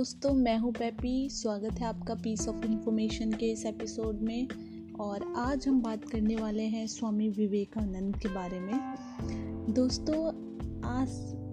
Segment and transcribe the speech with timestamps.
[0.00, 5.24] दोस्तों, मैं हूँ पैपी स्वागत है आपका पीस ऑफ़ इंफॉर्मेशन के इस एपिसोड में। और
[5.38, 10.16] आज हम बात करने वाले हैं स्वामी विवेकानंद के बारे में। दोस्तों,
[10.88, 11.10] आज,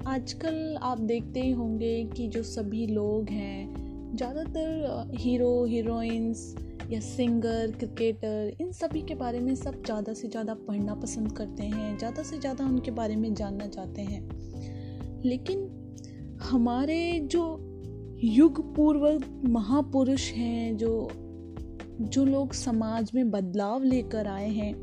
[0.07, 6.55] आजकल आप देखते ही होंगे कि जो सभी लोग हैं, ज़्यादातर हीरो हीरोइंस
[6.91, 11.63] या सिंगर क्रिकेटर इन सभी के बारे में सब ज़्यादा से ज़्यादा पढ़ना पसंद करते
[11.63, 15.69] हैं, ज़्यादा से ज़्यादा उनके बारे में जानना चाहते हैं। लेकिन
[16.41, 17.66] हमारे जो
[18.23, 21.09] युग पूर्व महापुरुष हैं जो
[22.01, 24.73] जो लोग समाज में बदलाव लेकर आए हैं।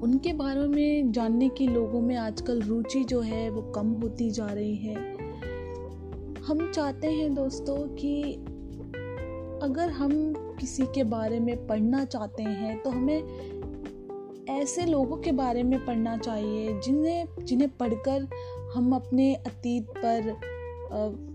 [0.00, 4.46] उनके बारे में जानने की लोगों में आजकल रुचि जो है वो कम होती जा
[4.46, 4.94] रही है।
[6.42, 8.34] हम चाहते हैं दोस्तों कि
[9.62, 10.10] अगर हम
[10.60, 16.16] किसी के बारे में पढ़ना चाहते हैं तो हमें ऐसे लोगों के बारे में पढ़ना
[16.16, 18.28] चाहिए, जिन्हें जिन्हें पढ़कर
[18.74, 20.57] हम अपने अतीत पर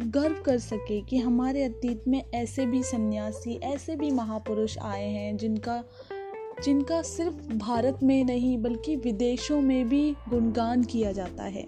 [0.02, 5.38] गर्व कर सके कि हमारे अतीत में ऐसे भी सन्यासी, ऐसे भी महापुरुष आए हैं
[5.38, 5.84] जिनका
[6.64, 11.68] जिनका सिर्फ़ भारत में नहीं बल्कि विदेशों में भी गुणगान किया जाता है।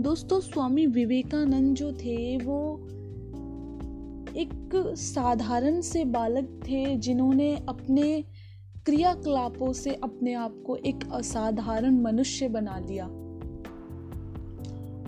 [0.00, 2.86] दोस्तों, स्वामी विवेकानंद जो थे, वो
[4.36, 8.24] एक साधारण से बालक थे जिन्होंने अपने
[8.84, 13.08] क्रियाकलापों से अपने आप को एक असाधारण मनुष्य बना लिया।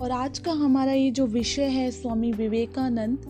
[0.05, 3.21] और आज का हमारा ये जो विषय है स्वामी विवेकानंद,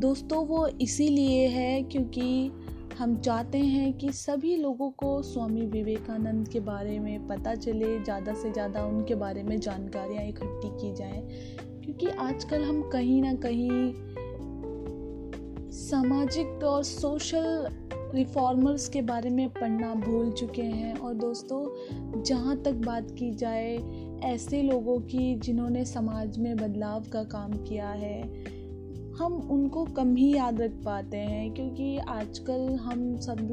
[0.00, 2.50] दोस्तों वो इसीलिए है क्योंकि
[2.98, 8.34] हम चाहते हैं कि सभी लोगों को स्वामी विवेकानंद के बारे में पता चले, ज़्यादा
[8.34, 11.22] से ज़्यादा उनके बारे में जानकारियाँ इकट्ठी की जाएँ।
[11.84, 13.92] क्योंकि आजकल हम कहीं ना कहीं
[15.70, 17.68] सामाजिक और सोशल
[18.14, 23.76] रिफॉर्मर्स के बारे में पढ़ना भूल चुके हैं। और दोस्तों, जहाँ तक बात की जाए
[24.24, 28.22] ऐसे लोगों की जिन्होंने समाज में बदलाव का काम किया है,
[29.18, 33.48] हम उनको कम ही याद रख पाते हैं क्योंकि आजकल हम सब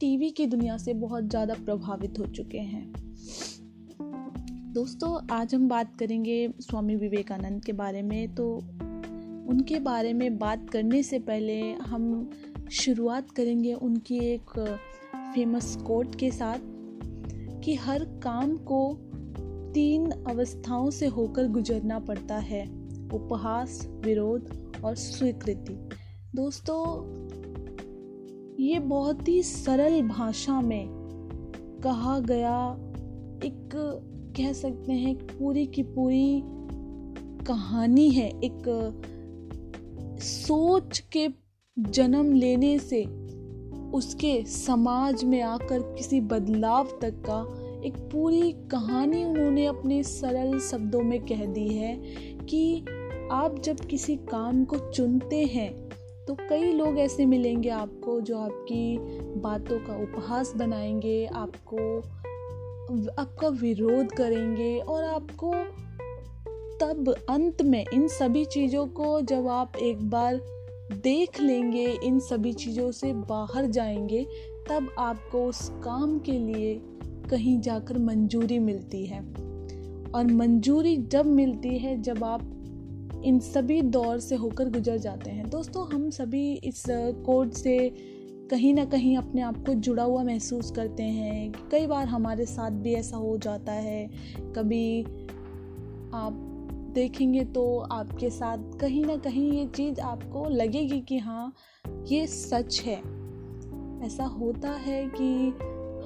[0.00, 2.92] टीवी की दुनिया से बहुत ज़्यादा प्रभावित हो चुके हैं।
[4.72, 8.54] दोस्तों, आज हम बात करेंगे स्वामी विवेकानंद के बारे में। तो
[9.48, 12.30] उनके बारे में बात करने से पहले हम
[12.72, 14.50] शुरुआत करेंगे उनकी एक
[15.34, 16.58] फ़ेमस कोट के साथ
[17.64, 19.05] कि हर काम को
[19.76, 22.64] तीन अवस्थाओं से होकर गुजरना पड़ता है,
[23.12, 25.88] उपहास, विरोध और स्वीकृति।
[26.34, 26.82] दोस्तों,
[28.64, 30.88] ये बहुत ही सरल भाषा में
[31.84, 32.72] कहा गया
[33.44, 33.70] एक
[34.36, 36.42] कह सकते हैं पूरी की पूरी
[37.44, 38.62] कहानी है। एक
[40.20, 41.28] सोच के
[41.78, 43.04] जन्म लेने से
[43.92, 51.02] उसके समाज में आकर किसी बदलाव तक का एक पूरी कहानी उन्होंने अपने सरल शब्दों
[51.02, 51.96] में कह दी है
[52.48, 52.84] कि
[53.30, 55.88] आप जब किसी काम को चुनते हैं
[56.28, 58.98] तो कई लोग ऐसे मिलेंगे आपको जो आपकी
[59.40, 61.98] बातों का उपहास बनाएँगे, आपको
[63.22, 65.54] आपका विरोध करेंगे और आपको
[66.80, 70.40] तब अंत में इन सभी चीज़ों को जब आप एक बार
[70.92, 74.26] देख लेंगे, इन सभी चीज़ों से बाहर जाएँगे,
[74.68, 76.80] तब आपको उस काम के लिए
[77.30, 79.20] कहीं जाकर मंजूरी मिलती है।
[80.14, 82.52] और मंजूरी जब मिलती है, जब आप
[83.24, 86.84] इन सभी दौर से होकर गुजर जाते हैं। दोस्तों, हम सभी इस
[87.26, 87.94] कोड से
[88.50, 92.70] कहीं ना कहीं अपने आप को जुड़ा हुआ महसूस करते हैं। कई बार हमारे साथ
[92.70, 94.10] भी ऐसा हो जाता है।
[94.56, 95.02] कभी
[96.14, 96.32] आप
[96.94, 101.54] देखेंगे तो आपके साथ कहीं ना कहीं ये चीज़ आपको लगेगी कि हाँ
[102.08, 102.98] ये सच है।
[104.06, 105.52] ऐसा होता है कि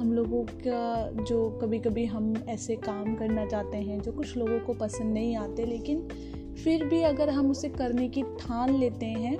[0.00, 4.58] हम लोगों का जो कभी कभी हम ऐसे काम करना चाहते हैं, जो कुछ लोगों
[4.60, 6.08] को पसंद नहीं आते, लेकिन
[6.64, 9.36] फिर भी अगर हम उसे करने की ठान लेते हैं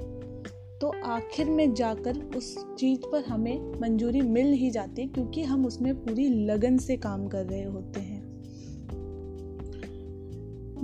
[0.81, 5.67] तो आखिर में जाकर उस चीज़ पर हमें मंजूरी मिल ही जाती है क्योंकि हम
[5.67, 8.23] उसमें पूरी लगन से काम कर रहे होते हैं।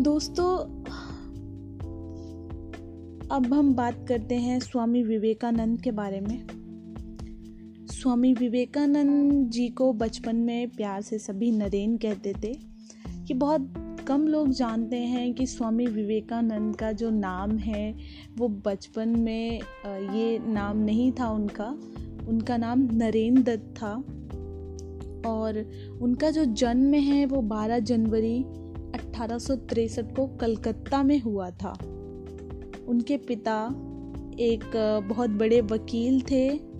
[0.00, 0.58] दोस्तों,
[3.28, 6.65] अब हम बात करते हैं स्वामी विवेकानंद के बारे में।
[8.06, 12.52] स्वामी विवेकानंद जी को बचपन में प्यार से सभी नरेन कहते थे
[13.26, 13.72] कि बहुत
[14.08, 17.94] कम लोग जानते हैं कि स्वामी विवेकानंद का जो नाम है,
[18.38, 21.66] वो बचपन में ये नाम नहीं था उनका।
[22.28, 23.92] उनका नाम नरेंद्र दत्त था
[25.30, 25.58] और
[26.02, 28.42] उनका जो जन्म है, वो 12 जनवरी
[28.94, 29.38] अठारह
[30.02, 31.72] को कलकत्ता में हुआ था।
[32.88, 33.66] उनके पिता
[34.38, 34.70] एक
[35.08, 36.75] बहुत बड़े वकील थे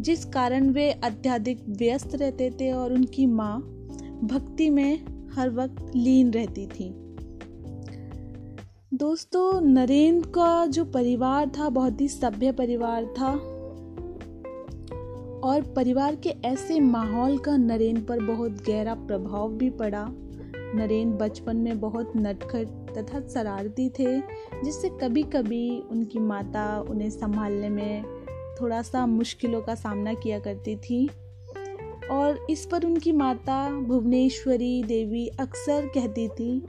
[0.00, 3.58] जिस कारण वे अत्यधिक व्यस्त रहते थे और उनकी माँ
[4.24, 5.04] भक्ति में
[5.34, 6.94] हर वक्त लीन रहती थी।
[8.94, 13.30] दोस्तों, नरेंद्र का जो परिवार था, बहुत ही सभ्य परिवार था
[15.48, 20.06] और परिवार के ऐसे माहौल का नरेंद्र पर बहुत गहरा प्रभाव भी पड़ा।
[20.74, 22.66] नरेंद्र बचपन में बहुत नटखट
[22.98, 24.20] तथा शरारती थे,
[24.64, 28.17] जिससे कभी कभी उनकी माता उन्हें संभालने में
[28.60, 31.08] थोड़ा सा मुश्किलों का सामना किया करती थी।
[32.10, 36.66] और इस पर उनकी माता भुवनेश्वरी देवी अक्सर कहती थी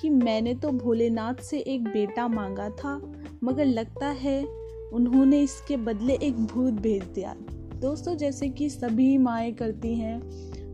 [0.00, 3.14] कि मैंने तो भोलेनाथ से एक बेटा मांगा था,
[3.44, 4.44] मगर लगता है
[4.92, 7.34] उन्होंने इसके बदले एक भूत भेज दिया।
[7.74, 10.20] दोस्तों, जैसे कि सभी माएँ करती हैं,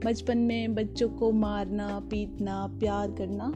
[0.05, 3.53] बचपन में बच्चों को मारना, पीटना, प्यार करना,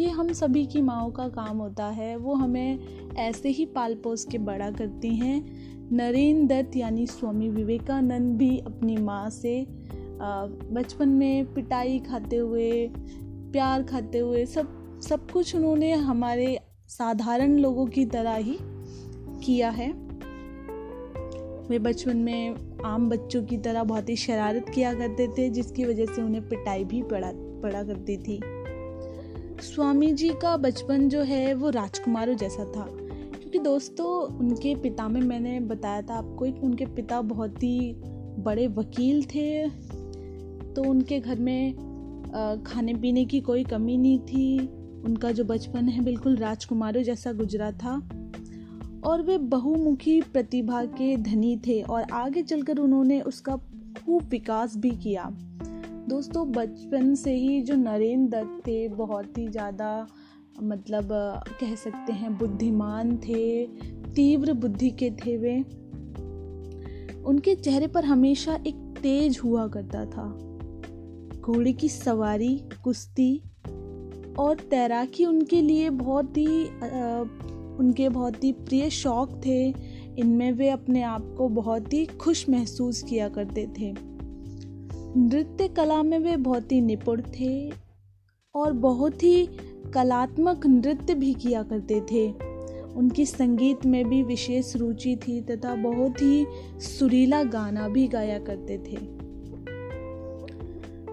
[0.00, 2.78] ये हम सभी की माओ का काम होता है। वो हमें
[3.16, 5.55] ऐसे ही पाल पोस के बड़ा करती हैं
[5.92, 9.66] नरेंद्र दत्त यानी स्वामी विवेकानंद भी अपनी माँ से
[10.20, 12.90] बचपन में पिटाई खाते हुए,
[13.52, 18.58] प्यार खाते हुए, सब सब कुछ उन्होंने हमारे साधारण लोगों की तरह ही
[19.44, 19.92] किया है।
[21.68, 26.06] वे बचपन में आम बच्चों की तरह बहुत ही शरारत किया करते थे, जिसकी वजह
[26.06, 28.40] से उन्हें पिटाई भी पड़ा पड़ा करती थी।
[29.62, 33.05] स्वामी जी का बचपन जो है, वो राजकुमारों जैसा था।
[33.46, 34.06] क्योंकि दोस्तों,
[34.38, 37.92] उनके पिता में मैंने बताया था आपको कि उनके पिता बहुत ही
[38.38, 39.68] बड़े वकील थे।
[40.74, 44.58] तो उनके घर में खाने पीने की कोई कमी नहीं थी।
[45.06, 47.94] उनका जो बचपन है बिल्कुल राजकुमारों जैसा गुजरा था।
[49.04, 53.56] और वे बहुमुखी प्रतिभा के धनी थे और आगे चलकर उन्होंने उसका
[53.96, 55.30] खूब विकास भी किया।
[56.08, 60.06] दोस्तों, बचपन से ही जो नरेंद्र दत्त थे, बहुत ही ज़्यादा
[60.62, 61.08] मतलब
[61.60, 63.66] कह सकते हैं बुद्धिमान थे,
[64.14, 65.56] तीव्र बुद्धि के थे वे।
[67.22, 70.28] उनके चेहरे पर हमेशा एक तेज हुआ करता था।
[71.40, 73.42] घोड़े की सवारी, कुश्ती
[74.38, 76.64] और तैराकी उनके लिए बहुत ही
[77.76, 79.68] उनके बहुत ही प्रिय शौक थे।
[80.18, 83.94] इनमें वे अपने आप को बहुत ही खुश महसूस किया करते थे।
[85.18, 87.72] नृत्य कला में वे बहुत ही निपुण थे
[88.54, 89.48] और बहुत ही
[89.96, 92.30] कलात्मक नृत्य भी किया करते थे।
[92.94, 96.46] उनकी संगीत में भी विशेष रुचि थी तथा बहुत ही
[96.80, 98.96] सुरीला गाना भी गाया करते थे।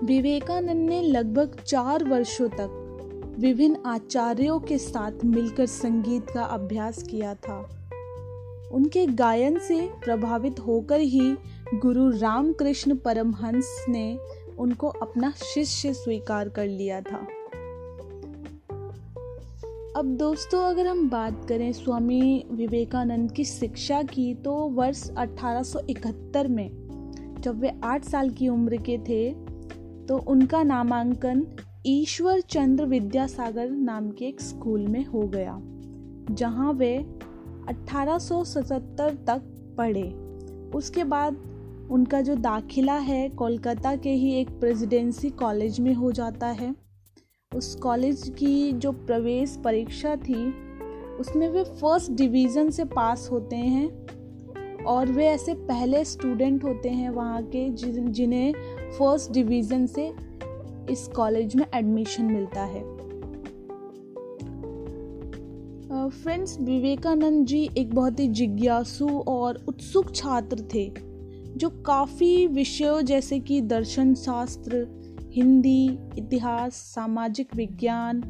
[0.05, 2.79] विवेकानंद ने लगभग चार वर्षों तक
[3.39, 7.69] विभिन्न आचार्यों के साथ मिलकर संगीत का अभ्यास किया था।
[8.71, 11.35] उनके गायन से प्रभावित होकर ही
[11.75, 14.19] गुरु रामकृष्ण परमहंस ने
[14.59, 17.27] उनको अपना शिष्य स्वीकार कर लिया था।
[19.95, 26.69] अब दोस्तों, अगर हम बात करें स्वामी विवेकानंद की शिक्षा की तो वर्ष 1871 में,
[27.41, 29.31] जब वे आठ साल की उम्र के थे
[30.07, 31.45] तो उनका नामांकन
[31.85, 35.57] ईश्वर चंद्र विद्यासागर नाम के एक स्कूल में हो गया,
[36.31, 36.95] जहाँ वे
[37.69, 39.41] 1877 तक
[39.77, 40.09] पढ़े।
[40.77, 41.37] उसके बाद
[41.91, 46.82] उनका जो दाखिला है, कोलकाता के ही एक प्रेसिडेंसी कॉलेज में हो जाता है।
[47.55, 50.53] उस कॉलेज की जो प्रवेश परीक्षा थी,
[51.19, 57.09] उसमें वे फ़र्स्ट डिवीज़न से पास होते हैं और वे ऐसे पहले स्टूडेंट होते हैं
[57.09, 58.53] वहाँ के जिन्हें
[58.91, 60.11] फ़र्स्ट डिवीज़न से
[60.89, 62.81] इस कॉलेज में एडमिशन मिलता है।
[66.13, 70.91] फ्रेंड्स विवेकानंद जी एक बहुत ही जिज्ञासु और उत्सुक छात्र थे,
[71.57, 74.85] जो काफ़ी विषयों जैसे कि दर्शन शास्त्र
[75.33, 78.21] हिंदी, इतिहास, सामाजिक विज्ञान,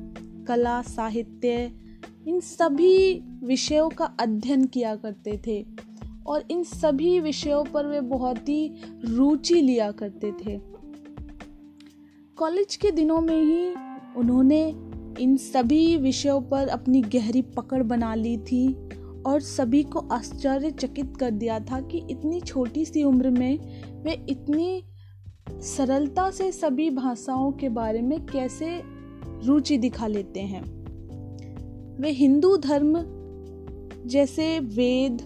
[0.47, 1.71] कला, साहित्य,
[2.27, 5.65] इन सभी विषयों का अध्ययन किया करते थे।
[6.27, 8.71] और इन सभी विषयों पर वे बहुत ही
[9.05, 10.59] रुचि लिया करते थे।
[12.37, 13.73] कॉलेज के दिनों में ही
[14.19, 14.69] उन्होंने
[15.19, 18.73] इन सभी विषयों पर अपनी गहरी पकड़ बना ली थी
[19.25, 23.59] और सभी को आश्चर्यचकित कर दिया था कि इतनी छोटी सी उम्र में
[24.03, 24.83] वे इतनी
[25.49, 28.81] सरलता से सभी भाषाओं के बारे में कैसे
[29.45, 30.63] रुचि दिखा लेते हैं?
[32.01, 33.03] वे हिंदू धर्म
[34.05, 35.21] जैसे वेद,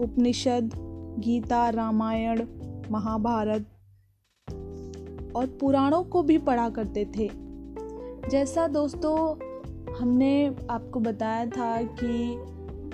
[0.00, 0.70] उपनिषद,
[1.18, 2.46] गीता, रामायण,
[2.90, 3.66] महाभारत
[5.36, 7.30] और पुराणों को भी पढ़ा करते थे।
[8.30, 9.36] जैसा दोस्तों,
[9.94, 12.34] हमने आपको बताया था कि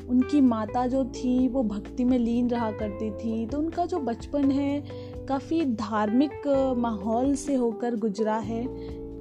[0.08, 4.50] उनकी माता जो थी, वो भक्ति में लीन रहा करती थी। तो उनका जो बचपन
[4.50, 4.84] है
[5.30, 6.46] काफ़ी धार्मिक
[6.76, 8.64] माहौल से होकर गुजरा है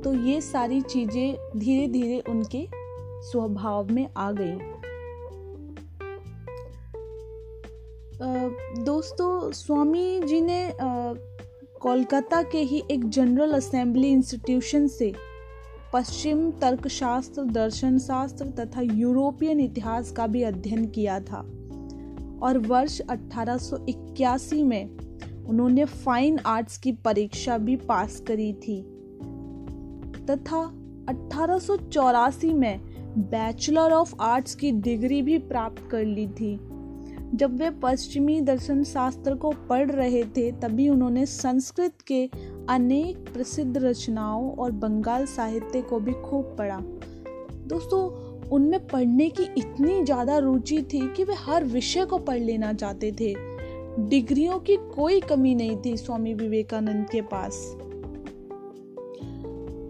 [0.01, 2.67] तो ये सारी चीज़ें धीरे धीरे उनके
[3.21, 4.57] स्वभाव में आ गई।
[8.83, 10.73] दोस्तों, स्वामी जी ने
[11.81, 15.13] कोलकाता के ही एक जनरल असेंबली इंस्टीट्यूशन से
[15.93, 21.39] पश्चिम तर्कशास्त्र दर्शन शास्त्र तथा यूरोपियन इतिहास का भी अध्ययन किया था
[22.43, 25.08] और वर्ष 1881 में
[25.47, 28.81] उन्होंने फाइन आर्ट्स की परीक्षा भी पास करी थी।
[30.25, 30.61] तथा
[31.09, 32.79] अठारह में
[33.17, 36.59] बैचलर ऑफ़ आर्ट्स की डिग्री भी प्राप्त कर ली थी।
[37.35, 42.29] जब वे पश्चिमी दर्शन शास्त्र को पढ़ रहे थे, तभी उन्होंने संस्कृत के
[42.69, 46.79] अनेक प्रसिद्ध रचनाओं और बंगाल साहित्य को भी खूब पढ़ा।
[47.67, 52.73] दोस्तों, उनमें पढ़ने की इतनी ज़्यादा रुचि थी कि वे हर विषय को पढ़ लेना
[52.73, 53.33] चाहते थे।
[54.07, 57.77] डिग्रियों की कोई कमी नहीं थी स्वामी विवेकानंद के पास।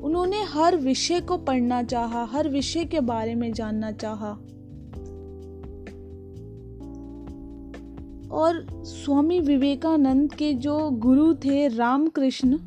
[0.03, 4.31] उन्होंने हर विषय को पढ़ना चाहा, हर विषय के बारे में जानना चाहा।
[8.31, 12.57] और स्वामी विवेकानंद के जो गुरु थे रामकृष्ण,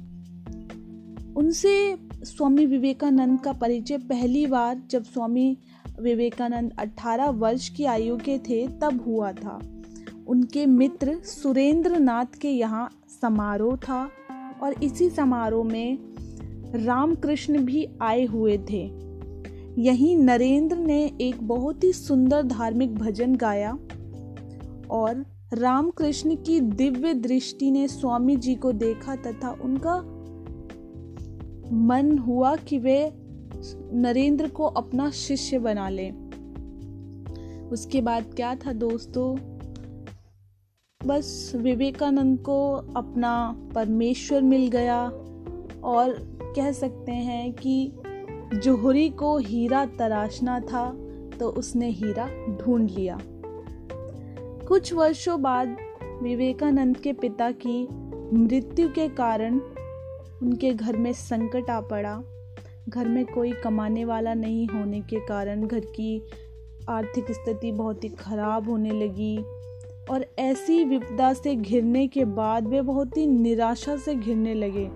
[1.37, 5.59] उनसे स्वामी विवेकानंद का परिचय पहली बार जब स्वामी
[6.01, 9.82] विवेकानंद 18 वर्ष की आयु के थे, तब हुआ था।
[10.33, 12.91] उनके मित्र सुरेंद्र नाथ के यहाँ
[13.23, 14.11] समारोह था
[14.63, 15.99] और इसी समारोह में
[16.85, 18.91] रामकृष्ण भी आए हुए थे।
[19.79, 23.73] यहीं नरेंद्र ने एक बहुत ही सुंदर धार्मिक भजन गाया
[24.91, 29.99] और रामकृष्ण की दिव्य दृष्टि ने स्वामी जी को देखा तथा उनका
[31.73, 33.13] मन हुआ कि वे
[33.93, 36.11] नरेंद्र को अपना शिष्य बना ले।
[37.69, 39.52] उसके बाद क्या था दोस्तों?
[41.07, 45.05] बस विवेकानंद को अपना परमेश्वर मिल गया
[45.85, 46.13] और
[46.57, 47.93] कह सकते हैं कि
[48.55, 50.85] जोहरी को हीरा तराशना था
[51.39, 53.19] तो उसने हीरा ढूंढ लिया।
[54.69, 55.77] कुछ वर्षों बाद
[56.23, 57.89] विवेकानंद के पिता की
[58.33, 59.59] मृत्यु के कारण
[60.43, 62.23] उनके घर में संकट आ पड़ा।
[62.89, 66.23] घर में कोई कमाने वाला नहीं होने के कारण घर की
[66.89, 69.37] आर्थिक स्थिति बहुत ही खराब होने लगी।
[70.11, 74.89] और ऐसी विपदा से घिरने के बाद वे बहुत ही निराशा से घिरने लगे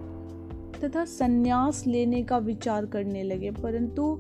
[0.81, 4.19] तथा संन्यास लेने का विचार करने लगे। परंतु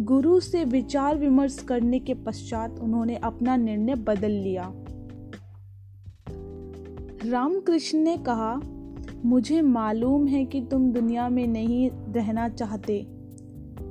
[0.00, 4.72] गुरु से विचार विमर्श करने के पश्चात उन्होंने अपना निर्णय बदल लिया।
[7.24, 8.60] रामकृष्ण ने कहा,
[9.24, 13.06] मुझे मालूम है कि तुम दुनिया में नहीं रहना चाहते,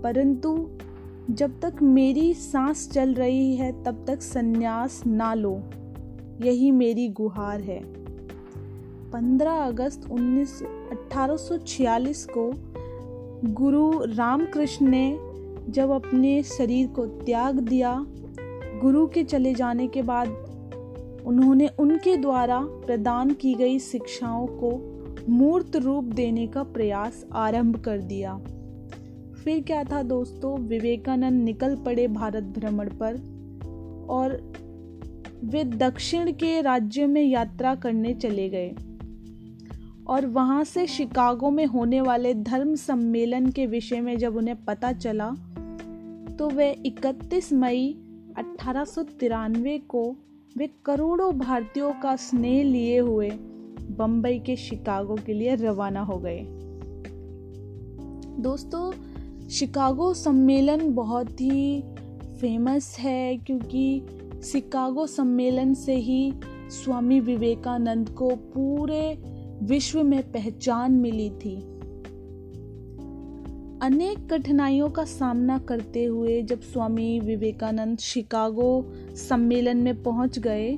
[0.04, 0.70] परंतु
[1.30, 5.64] जब तक मेरी सांस चल रही है, तब तक संन्यास ना लो।
[6.42, 7.80] यही मेरी गुहार है।
[9.12, 12.54] 15 अगस्त उन्नीस 1846 को
[13.54, 15.20] गुरु रामकृष्ण ने
[15.70, 18.06] जब अपने शरीर को त्याग दिया,
[18.82, 20.28] गुरु के चले जाने के बाद
[21.26, 24.94] उन्होंने उनके द्वारा प्रदान की गई शिक्षाओं को
[25.30, 28.42] मूर्त रूप देने का प्रयास आरंभ कर दिया।
[29.44, 30.60] फिर क्या था दोस्तों?
[30.60, 33.14] विवेकानंद निकल पड़े भारत भ्रमण पर
[34.10, 34.54] और
[35.44, 38.76] वे दक्षिण के राज्यों में यात्रा करने चले गए।
[40.08, 44.92] और वहाँ से शिकागो में होने वाले धर्म सम्मेलन के विषय में जब उन्हें पता
[44.92, 45.30] चला
[46.40, 47.98] तो वे 31 मई
[48.38, 48.86] अठारह
[49.78, 50.16] को
[50.58, 53.30] वे करोड़ों भारतीयों का स्नेह लिए हुए
[53.92, 56.46] बम्बई के शिकागो के लिए रवाना हो गए।
[58.42, 58.94] दोस्तों,
[59.50, 61.82] शिकागो सम्मेलन बहुत ही
[62.42, 64.02] फ़ेमस है क्योंकि
[64.44, 66.34] शिकागो सम्मेलन से ही
[66.70, 69.18] स्वामी विवेकानंद को पूरे
[69.64, 71.56] विश्व में पहचान मिली थी।
[73.82, 80.78] अनेक कठिनाइयों का सामना करते हुए जब स्वामी विवेकानंद शिकागो सम्मेलन में पहुँच गए,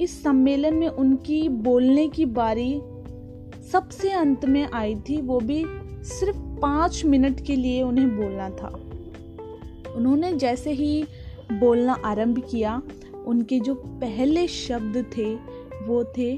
[0.00, 2.80] इस सम्मेलन में उनकी बोलने की बारी
[3.72, 5.64] सबसे अंत में आई थी, वो भी
[6.04, 8.80] सिर्फ़ पाँच मिनट के लिए उन्हें बोलना था।
[9.96, 11.04] उन्होंने जैसे ही
[11.58, 12.82] बोलना आरंभ किया,
[13.26, 15.34] उनके जो पहले शब्द थे,
[15.86, 16.36] वो थे,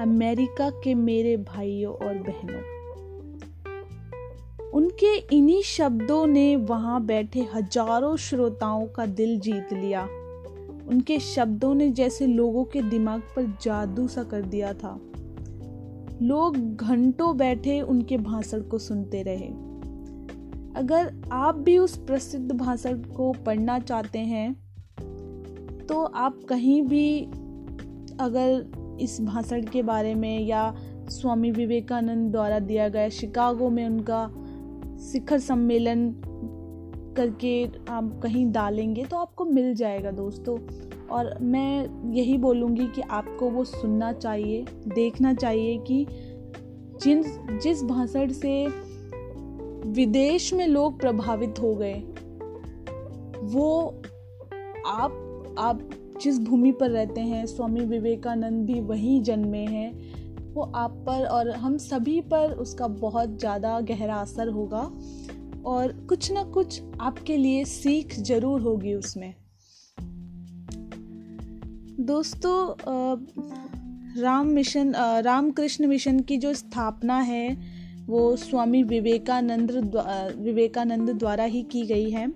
[0.00, 2.74] अमेरिका के मेरे भाइयों और बहनों।
[4.70, 10.08] उनके इन्हीं शब्दों ने वहाँ बैठे हज़ारों श्रोताओं का दिल जीत लिया।
[10.88, 15.00] उनके शब्दों ने जैसे लोगों के दिमाग पर जादू सा कर दिया था।
[16.22, 19.63] लोग घंटों बैठे उनके भाषण को सुनते रहे।
[20.76, 24.52] अगर आप भी उस प्रसिद्ध भाषण को पढ़ना चाहते हैं
[25.86, 27.20] तो आप कहीं भी
[28.20, 28.66] अगर
[29.00, 30.74] इस भाषण के बारे में या
[31.08, 34.26] स्वामी विवेकानंद द्वारा दिया गया शिकागो में उनका
[34.98, 36.14] शिखर सम्मेलन
[37.16, 40.58] करके आप कहीं डालेंगे तो आपको मिल जाएगा दोस्तों।
[41.06, 44.64] और मैं यही बोलूँगी कि आपको वो सुनना चाहिए,
[44.94, 46.06] देखना चाहिए कि
[47.02, 47.22] जिन,
[47.62, 48.66] जिस भाषण से
[49.86, 51.94] विदेश में लोग प्रभावित हो गए।
[53.44, 54.00] वो
[54.86, 55.20] आप
[55.58, 55.88] आप
[56.22, 59.92] जिस भूमि पर रहते हैं, स्वामी विवेकानंद भी वहीं जन्मे हैं,
[60.54, 64.90] वो आप पर और हम सभी पर उसका बहुत ज़्यादा गहरा असर होगा
[65.66, 69.34] और कुछ ना कुछ आपके लिए सीख ज़रूर होगी उसमें।
[72.00, 72.56] दोस्तों
[74.22, 77.73] राम मिशन रामकृष्ण मिशन की जो स्थापना है
[78.06, 79.70] वो स्वामी विवेकानंद
[80.38, 82.26] विवेकानंद द्वारा ही की गई है।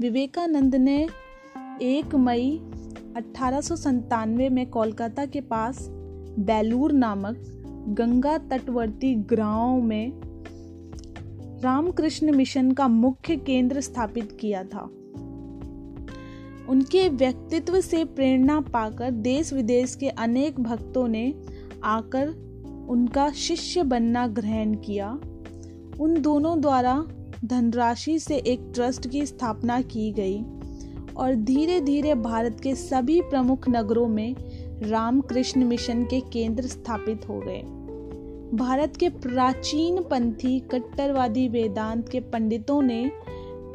[0.00, 1.08] विवेकानंद ने
[1.82, 2.60] एक मई
[3.16, 3.60] अठारह
[4.48, 5.86] में कोलकाता के पास
[6.38, 7.36] बेलूर नामक
[7.88, 10.12] गंगा तटवर्ती गाँव में
[11.62, 14.82] रामकृष्ण मिशन का मुख्य केंद्र स्थापित किया था।
[16.68, 21.34] उनके व्यक्तित्व से प्रेरणा पाकर देश विदेश के अनेक भक्तों ने
[21.84, 22.47] आकर
[22.88, 25.10] उनका शिष्य बनना ग्रहण किया।
[26.00, 27.04] उन दोनों द्वारा
[27.44, 30.42] धनराशि से एक ट्रस्ट की स्थापना की गई
[31.16, 34.34] और धीरे धीरे भारत के सभी प्रमुख नगरों में
[34.82, 37.62] रामकृष्ण मिशन के केंद्र स्थापित हो गए।
[38.56, 43.10] भारत के प्राचीन पंथी कट्टरवादी वेदांत के पंडितों ने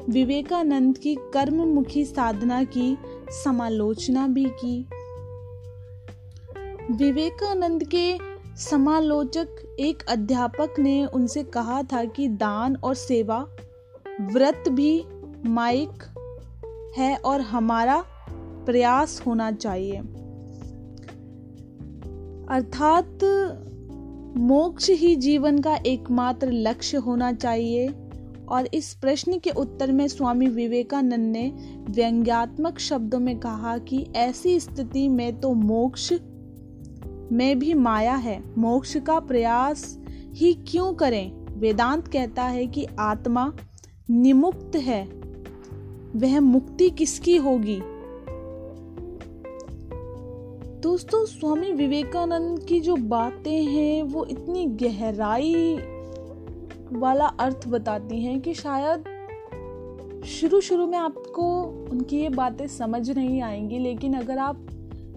[0.10, 2.98] विवेकानंद की कर्ममुखी साधना की
[3.44, 4.88] समालोचना भी की।
[6.92, 13.48] विवेकानंद के समालोचक एक अध्यापक ने उनसे कहा था कि दान और सेवा
[14.22, 15.06] व्रत भी
[15.46, 16.04] माइक
[16.98, 18.06] है और हमारा
[18.66, 19.98] प्रयास होना चाहिए।
[22.50, 23.20] अर्थात
[24.38, 27.88] मोक्ष ही जीवन का एकमात्र लक्ष्य होना चाहिए
[28.50, 31.54] और इस प्रश्न के उत्तर में स्वामी विवेकानंद ने
[31.90, 36.14] व्यंग्यात्मक शब्दों में कहा कि ऐसी स्थिति में तो मोक्ष
[37.32, 40.00] में भी माया है। मोक्ष का प्रयास
[40.34, 41.32] ही क्यों करें?
[41.60, 43.54] वेदांत कहता है कि आत्मा
[44.10, 45.06] निमुक्त है।
[46.16, 47.82] वह मुक्ति किसकी होगी?
[50.82, 55.80] दोस्तों, स्वामी विवेकानंद की जो बातें हैं, वो इतनी गहराई
[56.94, 59.04] वाला अर्थ बताती हैं कि शायद
[60.26, 64.68] शुरू शुरू में आपको उनकी ये बातें समझ नहीं आएँगी, लेकिन अगर आप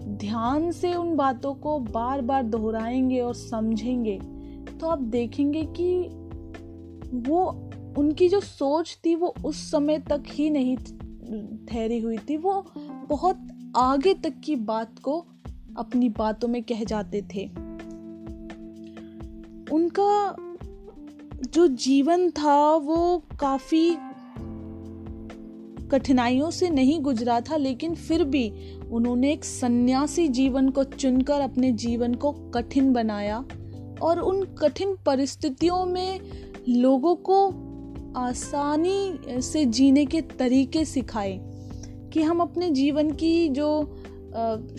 [0.07, 4.19] ध्यान से उन बातों को बार बार दोहराएँगे और समझेंगे
[4.79, 6.03] तो आप देखेंगे कि
[7.29, 10.77] वो, उनकी जो सोच थी वो उस समय तक ही नहीं
[11.65, 12.65] ठहरी हुई थी। वो
[13.09, 15.25] बहुत आगे तक की बात को
[15.77, 17.45] अपनी बातों में कह जाते थे।
[19.75, 20.35] उनका
[21.53, 23.97] जो जीवन था वो काफ़ी
[25.91, 28.51] कठिनाइयों से नहीं गुजरा था, लेकिन फिर भी
[28.91, 33.43] उन्होंने एक सन्यासी जीवन को चुनकर अपने जीवन को कठिन बनाया
[34.01, 36.19] और उन कठिन परिस्थितियों में
[36.69, 37.47] लोगों को
[38.17, 41.39] आसानी से जीने के तरीके सिखाए
[42.13, 43.69] कि हम अपने जीवन की जो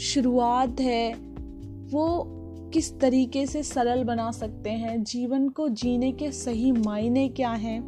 [0.01, 1.14] शुरुआत है,
[1.92, 2.25] वो
[2.75, 7.81] किस तरीके से सरल बना सकते हैं, जीवन को जीने के सही मायने क्या हैं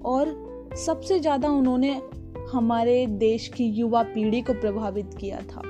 [0.00, 2.02] और सबसे ज़्यादा उन्होंने
[2.52, 5.62] हमारे देश की युवा पीढ़ी को प्रभावित किया था।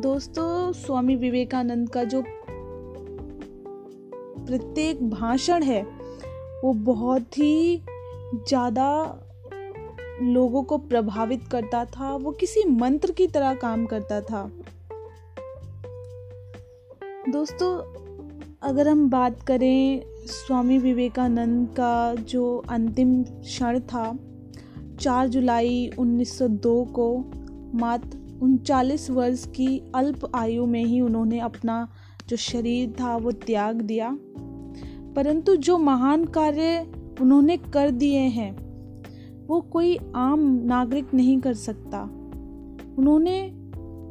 [0.00, 2.22] दोस्तों, स्वामी विवेकानंद का जो
[4.46, 5.82] प्रत्येक भाषण है,
[6.64, 7.82] वो बहुत ही
[8.48, 9.20] ज़्यादा
[10.22, 14.50] लोगों को प्रभावित करता था। वो किसी मंत्र की तरह काम करता था।
[17.28, 17.78] दोस्तों,
[18.62, 24.18] अगर हम बात करें स्वामी विवेकानंद का जो अंतिम क्षण था
[25.00, 27.24] 4 जुलाई 1902 को
[27.74, 31.88] मात्र उनचालीस वर्ष की अल्प आयु में ही उन्होंने अपना
[32.28, 34.18] जो शरीर था, वो त्याग दिया।
[35.16, 38.56] परंतु जो महान कार्य उन्होंने कर दिए हैं,
[39.46, 42.02] वो कोई आम नागरिक नहीं कर सकता।
[42.98, 43.40] उन्होंने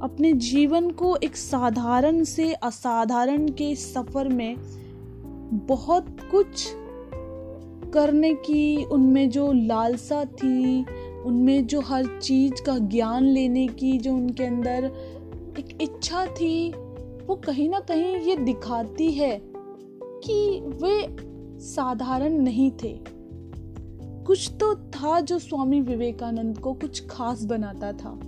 [0.03, 4.55] अपने जीवन को एक साधारण से असाधारण के सफ़र में
[5.53, 6.73] बहुत कुछ
[7.93, 10.85] करने की, उनमें जो लालसा थी,
[11.25, 14.85] उनमें जो हर चीज़ का ज्ञान लेने की जो उनके अंदर
[15.59, 16.71] एक इच्छा थी,
[17.27, 19.41] वो कहीं ना कहीं ये दिखाती है
[20.03, 21.17] कि वे
[21.59, 22.99] साधारण नहीं थे।
[24.25, 28.19] कुछ तो था जो स्वामी विवेकानंद को कुछ खास बनाता था।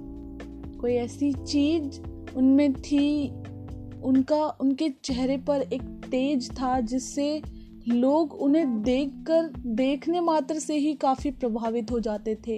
[0.82, 2.02] कोई ऐसी चीज़
[2.38, 3.32] उनमें थी
[4.06, 7.42] उनका, उनके चेहरे पर एक तेज था जिससे
[7.88, 12.58] लोग उन्हें देखकर, देखने मात्र से ही काफ़ी प्रभावित हो जाते थे।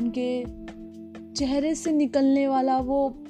[0.00, 0.44] उनके
[1.34, 3.24] चेहरे से निकलने वाला वो,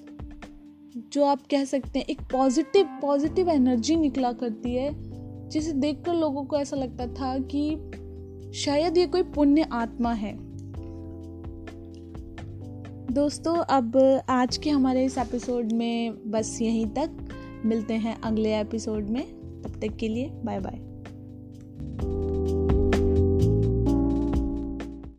[1.12, 4.90] जो आप कह सकते हैं, एक पॉजिटिव पॉजिटिव एनर्जी निकला करती है,
[5.48, 7.90] जिसे देखकर लोगों को ऐसा लगता था कि
[8.52, 10.49] शायद ये कोई पुण्य आत्मा है।
[13.10, 17.28] दोस्तों, अब आज के हमारे इस एपिसोड में बस यहीं तक।
[17.64, 19.26] मिलते हैं अगले एपिसोड में।
[19.62, 20.78] तब तक के लिए बाय बाय